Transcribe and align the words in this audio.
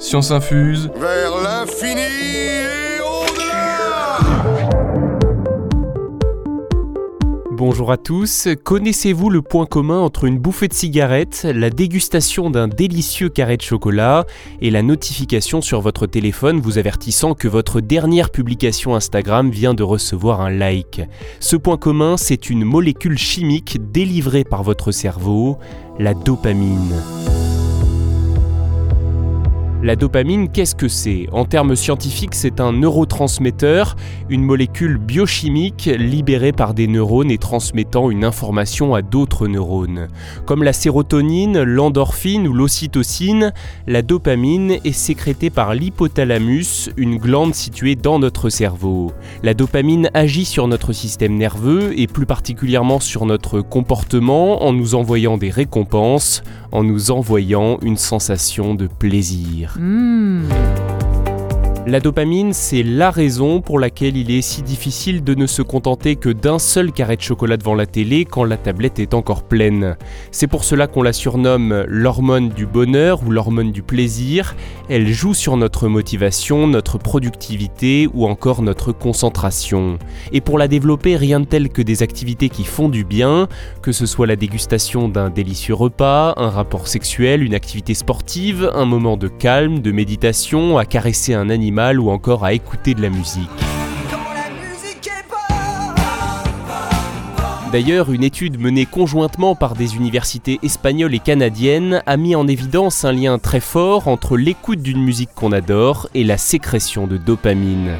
Science 0.00 0.30
infuse. 0.30 0.90
Vers 0.96 1.42
l'infini 1.42 2.00
et 2.00 3.00
au-delà 3.02 4.18
Bonjour 7.50 7.92
à 7.92 7.98
tous. 7.98 8.48
Connaissez-vous 8.64 9.28
le 9.28 9.42
point 9.42 9.66
commun 9.66 9.98
entre 10.00 10.24
une 10.24 10.38
bouffée 10.38 10.68
de 10.68 10.72
cigarette, 10.72 11.46
la 11.54 11.68
dégustation 11.68 12.48
d'un 12.48 12.66
délicieux 12.66 13.28
carré 13.28 13.58
de 13.58 13.62
chocolat 13.62 14.24
et 14.62 14.70
la 14.70 14.82
notification 14.82 15.60
sur 15.60 15.82
votre 15.82 16.06
téléphone 16.06 16.60
vous 16.60 16.78
avertissant 16.78 17.34
que 17.34 17.46
votre 17.46 17.82
dernière 17.82 18.30
publication 18.30 18.94
Instagram 18.96 19.50
vient 19.50 19.74
de 19.74 19.82
recevoir 19.82 20.40
un 20.40 20.50
like 20.50 21.02
Ce 21.40 21.56
point 21.56 21.76
commun, 21.76 22.16
c'est 22.16 22.48
une 22.48 22.64
molécule 22.64 23.18
chimique 23.18 23.92
délivrée 23.92 24.44
par 24.44 24.62
votre 24.62 24.92
cerveau, 24.92 25.58
la 25.98 26.14
dopamine. 26.14 26.94
La 29.82 29.96
dopamine, 29.96 30.50
qu'est-ce 30.50 30.74
que 30.74 30.88
c'est? 30.88 31.26
En 31.32 31.46
termes 31.46 31.74
scientifiques, 31.74 32.34
c'est 32.34 32.60
un 32.60 32.74
neurotransmetteur, 32.74 33.96
une 34.28 34.42
molécule 34.42 34.98
biochimique 34.98 35.88
libérée 35.96 36.52
par 36.52 36.74
des 36.74 36.86
neurones 36.86 37.30
et 37.30 37.38
transmettant 37.38 38.10
une 38.10 38.22
information 38.22 38.94
à 38.94 39.00
d'autres 39.00 39.48
neurones. 39.48 40.08
Comme 40.44 40.64
la 40.64 40.74
sérotonine, 40.74 41.62
l'endorphine 41.62 42.46
ou 42.46 42.52
l'ocytocine, 42.52 43.54
la 43.86 44.02
dopamine 44.02 44.72
est 44.84 44.92
sécrétée 44.92 45.48
par 45.48 45.72
l'hypothalamus, 45.72 46.90
une 46.98 47.16
glande 47.16 47.54
située 47.54 47.94
dans 47.94 48.18
notre 48.18 48.50
cerveau. 48.50 49.12
La 49.42 49.54
dopamine 49.54 50.10
agit 50.12 50.44
sur 50.44 50.68
notre 50.68 50.92
système 50.92 51.38
nerveux 51.38 51.98
et 51.98 52.06
plus 52.06 52.26
particulièrement 52.26 53.00
sur 53.00 53.24
notre 53.24 53.62
comportement 53.62 54.62
en 54.62 54.74
nous 54.74 54.94
envoyant 54.94 55.38
des 55.38 55.48
récompenses, 55.48 56.42
en 56.72 56.84
nous 56.84 57.10
envoyant 57.10 57.78
une 57.82 57.96
sensation 57.96 58.74
de 58.74 58.86
plaisir. 58.86 59.76
Mmh. 59.78 60.99
La 61.86 61.98
dopamine, 61.98 62.52
c'est 62.52 62.82
la 62.82 63.10
raison 63.10 63.62
pour 63.62 63.78
laquelle 63.78 64.14
il 64.18 64.30
est 64.30 64.42
si 64.42 64.60
difficile 64.60 65.24
de 65.24 65.34
ne 65.34 65.46
se 65.46 65.62
contenter 65.62 66.16
que 66.16 66.28
d'un 66.28 66.58
seul 66.58 66.92
carré 66.92 67.16
de 67.16 67.22
chocolat 67.22 67.56
devant 67.56 67.74
la 67.74 67.86
télé 67.86 68.26
quand 68.26 68.44
la 68.44 68.58
tablette 68.58 68.98
est 68.98 69.14
encore 69.14 69.42
pleine. 69.44 69.96
C'est 70.30 70.46
pour 70.46 70.62
cela 70.62 70.86
qu'on 70.86 71.02
la 71.02 71.14
surnomme 71.14 71.86
l'hormone 71.88 72.50
du 72.50 72.66
bonheur 72.66 73.22
ou 73.26 73.30
l'hormone 73.30 73.72
du 73.72 73.82
plaisir. 73.82 74.56
Elle 74.90 75.08
joue 75.08 75.32
sur 75.32 75.56
notre 75.56 75.88
motivation, 75.88 76.66
notre 76.66 76.98
productivité 76.98 78.08
ou 78.12 78.26
encore 78.26 78.60
notre 78.60 78.92
concentration. 78.92 79.98
Et 80.32 80.42
pour 80.42 80.58
la 80.58 80.68
développer, 80.68 81.16
rien 81.16 81.40
de 81.40 81.46
tel 81.46 81.70
que 81.70 81.80
des 81.80 82.02
activités 82.02 82.50
qui 82.50 82.64
font 82.64 82.90
du 82.90 83.04
bien, 83.04 83.48
que 83.80 83.92
ce 83.92 84.04
soit 84.04 84.26
la 84.26 84.36
dégustation 84.36 85.08
d'un 85.08 85.30
délicieux 85.30 85.74
repas, 85.74 86.34
un 86.36 86.50
rapport 86.50 86.88
sexuel, 86.88 87.42
une 87.42 87.54
activité 87.54 87.94
sportive, 87.94 88.70
un 88.74 88.84
moment 88.84 89.16
de 89.16 89.28
calme, 89.28 89.80
de 89.80 89.92
méditation, 89.92 90.76
à 90.76 90.84
caresser 90.84 91.32
un 91.32 91.48
animal 91.48 91.69
ou 91.78 92.10
encore 92.10 92.44
à 92.44 92.52
écouter 92.52 92.94
de 92.94 93.02
la 93.02 93.10
musique. 93.10 93.48
D'ailleurs, 97.72 98.10
une 98.10 98.24
étude 98.24 98.58
menée 98.58 98.84
conjointement 98.84 99.54
par 99.54 99.76
des 99.76 99.94
universités 99.94 100.58
espagnoles 100.64 101.14
et 101.14 101.20
canadiennes 101.20 102.02
a 102.04 102.16
mis 102.16 102.34
en 102.34 102.48
évidence 102.48 103.04
un 103.04 103.12
lien 103.12 103.38
très 103.38 103.60
fort 103.60 104.08
entre 104.08 104.36
l'écoute 104.36 104.82
d'une 104.82 105.02
musique 105.02 105.30
qu'on 105.36 105.52
adore 105.52 106.08
et 106.14 106.24
la 106.24 106.36
sécrétion 106.36 107.06
de 107.06 107.16
dopamine. 107.16 107.96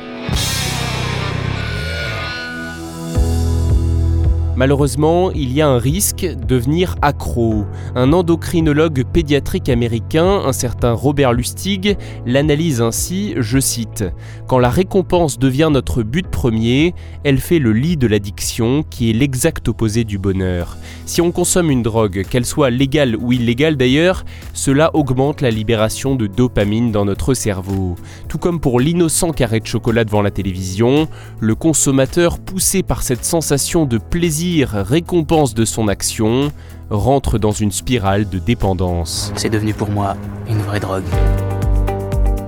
Malheureusement, 4.61 5.31
il 5.31 5.55
y 5.55 5.63
a 5.63 5.69
un 5.69 5.79
risque 5.79 6.21
de 6.21 6.35
devenir 6.35 6.97
accro. 7.01 7.65
Un 7.95 8.13
endocrinologue 8.13 9.05
pédiatrique 9.11 9.71
américain, 9.71 10.43
un 10.45 10.53
certain 10.53 10.93
Robert 10.93 11.33
Lustig, 11.33 11.97
l'analyse 12.27 12.83
ainsi, 12.83 13.33
je 13.39 13.59
cite, 13.59 14.05
Quand 14.47 14.59
la 14.59 14.69
récompense 14.69 15.39
devient 15.39 15.71
notre 15.73 16.03
but 16.03 16.29
premier, 16.29 16.95
elle 17.25 17.39
fait 17.39 17.59
le 17.59 17.73
lit 17.73 17.97
de 17.97 18.07
l'addiction 18.07 18.83
qui 18.83 19.09
est 19.09 19.15
l'exact 19.15 19.67
opposé 19.67 20.05
du 20.05 20.19
bonheur. 20.19 20.77
Si 21.07 21.23
on 21.23 21.33
consomme 21.33 21.71
une 21.71 21.83
drogue, 21.83 22.27
qu'elle 22.29 22.45
soit 22.45 22.69
légale 22.69 23.17
ou 23.17 23.33
illégale 23.33 23.79
d'ailleurs, 23.79 24.27
cela 24.53 24.95
augmente 24.95 25.41
la 25.41 25.51
libération 25.51 26.17
de 26.17 26.27
dopamine 26.27 26.93
dans 26.93 27.07
notre 27.07 27.33
cerveau. 27.33 27.95
Tout 28.29 28.37
comme 28.37 28.61
pour 28.61 28.79
l'innocent 28.79 29.31
carré 29.31 29.61
de 29.61 29.67
chocolat 29.67 30.05
devant 30.05 30.21
la 30.21 30.31
télévision, 30.31 31.09
le 31.41 31.55
consommateur 31.55 32.39
poussé 32.39 32.83
par 32.83 33.03
cette 33.03 33.25
sensation 33.25 33.87
de 33.87 33.97
plaisir 33.97 34.50
récompense 34.59 35.55
de 35.55 35.65
son 35.65 35.89
action, 35.89 36.53
rentre 36.91 37.39
dans 37.39 37.53
une 37.53 37.71
spirale 37.71 38.29
de 38.29 38.39
dépendance. 38.39 39.33
C'est 39.37 39.51
devenu 39.51 39.73
pour 39.73 39.91
moi 39.91 40.17
une 40.49 40.59
vraie 40.59 40.81
drogue. 40.81 41.05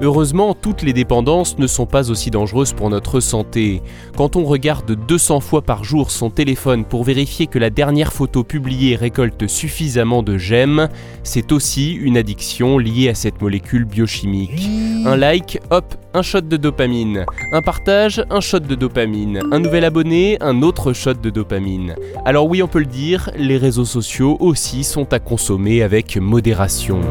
Heureusement, 0.04 0.56
toutes 0.60 0.82
les 0.82 0.92
dépendances 0.92 1.58
ne 1.58 1.68
sont 1.68 1.86
pas 1.86 2.10
aussi 2.10 2.32
dangereuses 2.32 2.72
pour 2.72 2.90
notre 2.90 3.20
santé. 3.20 3.82
Quand 4.16 4.34
on 4.34 4.42
regarde 4.42 4.96
200 5.06 5.38
fois 5.38 5.62
par 5.62 5.84
jour 5.84 6.10
son 6.10 6.28
téléphone 6.28 6.84
pour 6.84 7.04
vérifier 7.04 7.46
que 7.46 7.60
la 7.60 7.70
dernière 7.70 8.12
photo 8.12 8.42
publiée 8.42 8.96
récolte 8.96 9.46
suffisamment 9.46 10.24
de 10.24 10.38
j'aime, 10.38 10.88
c'est 11.22 11.52
aussi 11.52 11.92
une 11.92 12.16
addiction 12.16 12.78
liée 12.78 13.10
à 13.10 13.14
cette 13.14 13.40
molécule 13.40 13.84
biochimique. 13.84 14.68
Un 15.06 15.16
like, 15.16 15.60
hop, 15.70 15.94
un 16.14 16.22
shot 16.22 16.40
de 16.40 16.56
dopamine. 16.56 17.24
Un 17.52 17.62
partage, 17.62 18.24
un 18.28 18.40
shot 18.40 18.58
de 18.58 18.74
dopamine. 18.74 19.40
Un 19.52 19.60
nouvel 19.60 19.84
abonné, 19.84 20.36
un 20.40 20.62
autre 20.62 20.94
shot 20.94 21.14
de 21.14 21.30
dopamine. 21.30 21.94
Alors 22.24 22.48
oui, 22.48 22.60
on 22.60 22.66
peut 22.69 22.80
le 22.80 22.86
dire, 22.86 23.30
les 23.36 23.56
réseaux 23.56 23.84
sociaux 23.84 24.36
aussi 24.40 24.82
sont 24.82 25.12
à 25.12 25.20
consommer 25.20 25.80
avec 25.80 26.16
modération. 26.16 27.02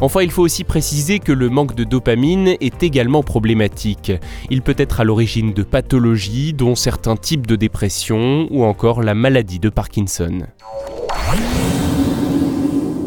Enfin, 0.00 0.22
il 0.22 0.30
faut 0.30 0.42
aussi 0.42 0.64
préciser 0.64 1.18
que 1.18 1.32
le 1.32 1.50
manque 1.50 1.74
de 1.74 1.84
dopamine 1.84 2.56
est 2.60 2.82
également 2.82 3.22
problématique. 3.22 4.12
Il 4.48 4.62
peut 4.62 4.74
être 4.78 5.00
à 5.00 5.04
l'origine 5.04 5.52
de 5.52 5.62
pathologies, 5.62 6.54
dont 6.54 6.74
certains 6.74 7.16
types 7.16 7.46
de 7.46 7.56
dépression 7.56 8.48
ou 8.50 8.64
encore 8.64 9.02
la 9.02 9.14
maladie 9.14 9.58
de 9.58 9.68
Parkinson. 9.68 10.46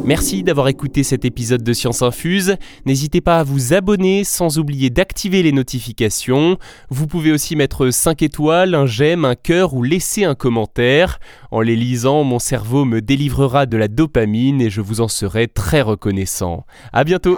Merci 0.05 0.43
d'avoir 0.43 0.67
écouté 0.67 1.01
cet 1.01 1.23
épisode 1.23 1.63
de 1.63 1.71
Science 1.71 2.01
Infuse. 2.01 2.57
N'hésitez 2.85 3.21
pas 3.21 3.39
à 3.39 3.43
vous 3.43 3.73
abonner 3.73 4.25
sans 4.25 4.59
oublier 4.59 4.89
d'activer 4.89 5.43
les 5.43 5.53
notifications. 5.53 6.57
Vous 6.89 7.07
pouvez 7.07 7.31
aussi 7.31 7.55
mettre 7.55 7.89
5 7.89 8.21
étoiles, 8.21 8.75
un 8.75 8.85
j'aime, 8.85 9.23
un 9.23 9.35
cœur 9.35 9.73
ou 9.73 9.81
laisser 9.81 10.25
un 10.25 10.35
commentaire. 10.35 11.19
En 11.51 11.61
les 11.61 11.77
lisant, 11.77 12.25
mon 12.25 12.39
cerveau 12.39 12.83
me 12.83 12.99
délivrera 12.99 13.65
de 13.65 13.77
la 13.77 13.87
dopamine 13.87 14.59
et 14.59 14.69
je 14.69 14.81
vous 14.81 14.99
en 14.99 15.07
serai 15.07 15.47
très 15.47 15.81
reconnaissant. 15.81 16.65
À 16.91 17.05
bientôt! 17.05 17.37